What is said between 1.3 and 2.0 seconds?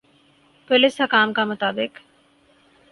کا مطابق